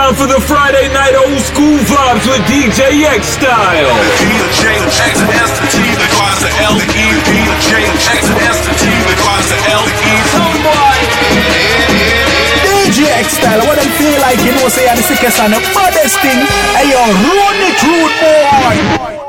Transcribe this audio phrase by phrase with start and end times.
[0.00, 3.92] time for the Friday night old school vibes with DJ X Style.
[12.64, 15.60] DJ X style, what I feel like, you know, say, I'm the sickest and the
[15.74, 16.40] baddest thing.
[16.76, 17.00] Hey, yo,
[17.36, 17.76] run it,
[19.04, 19.19] boy.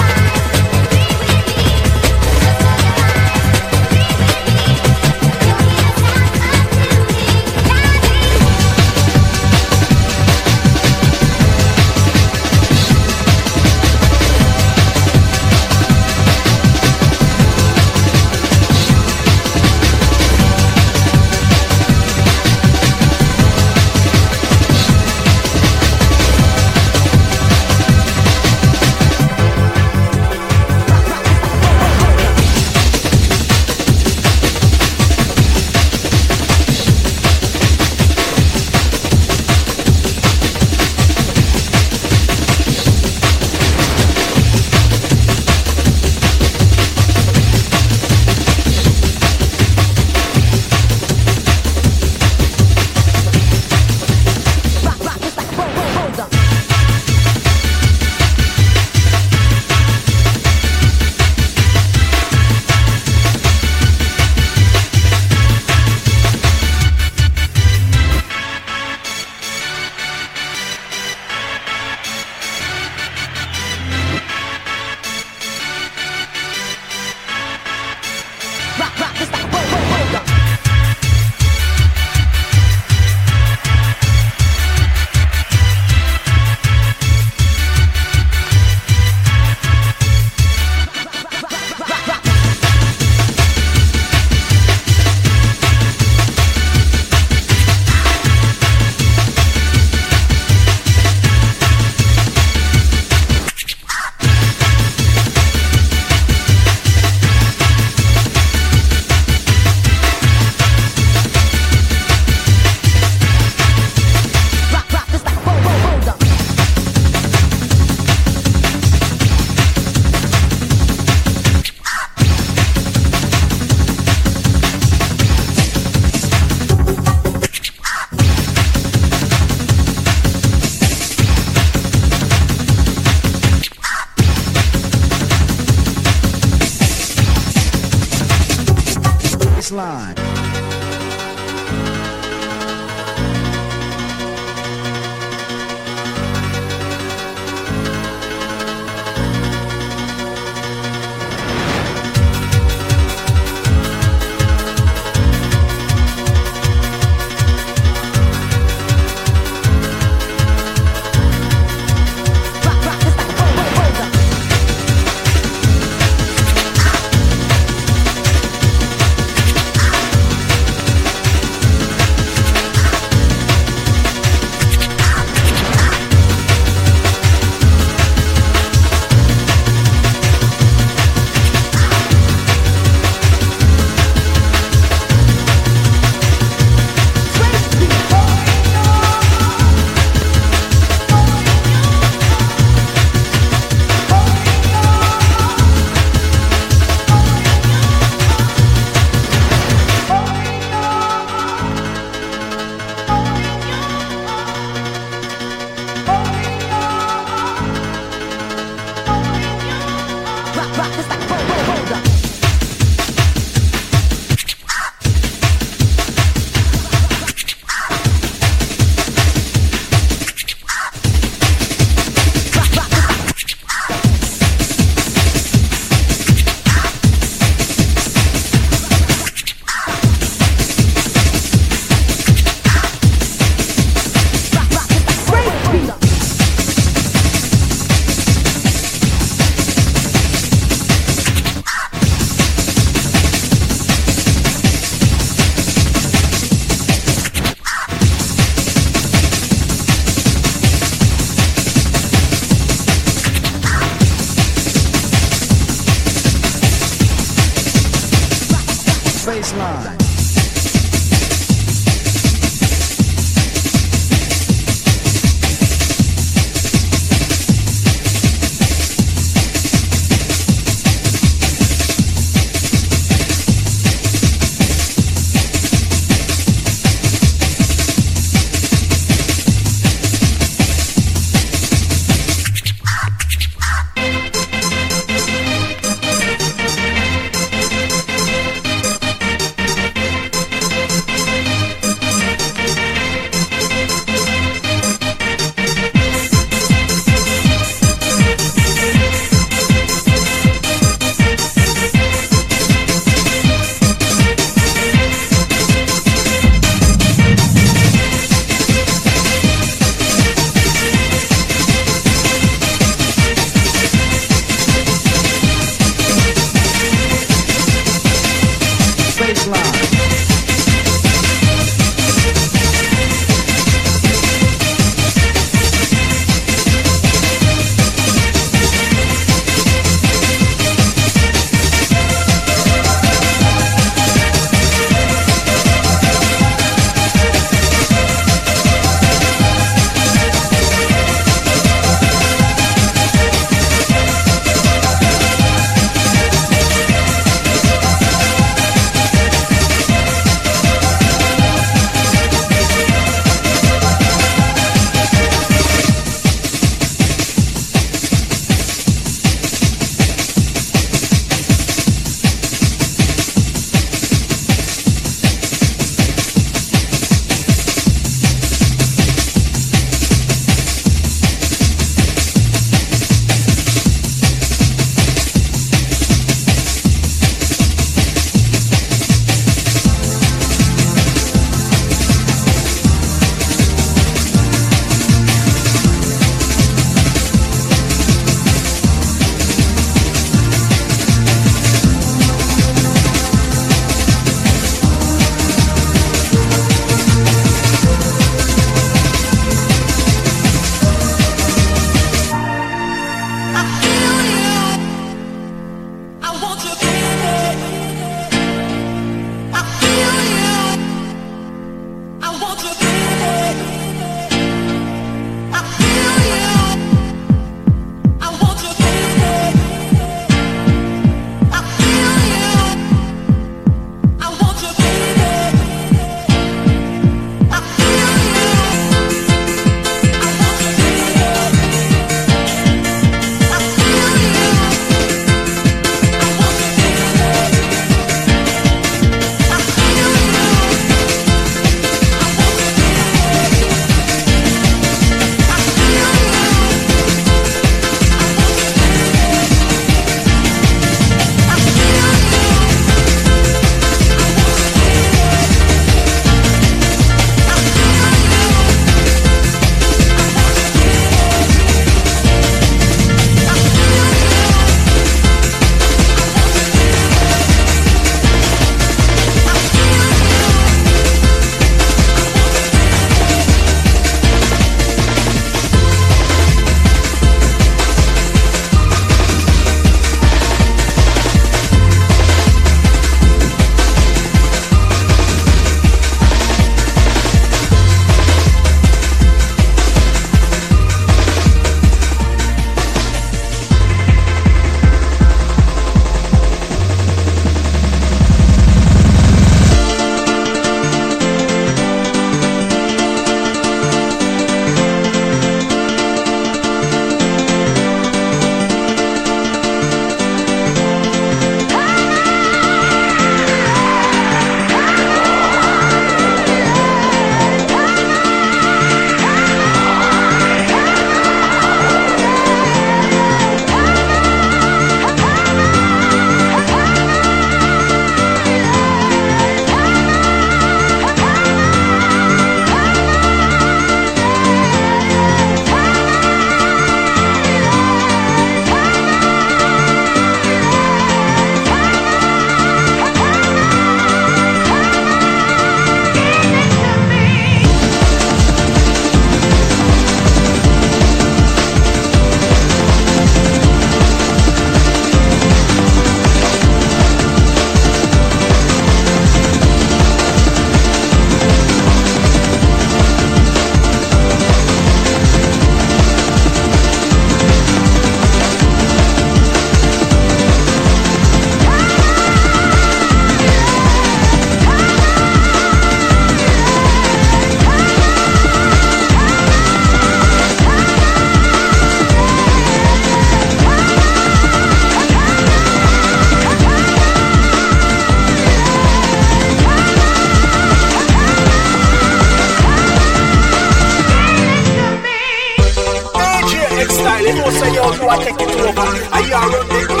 [599.09, 599.91] Taking over.
[599.91, 600.00] And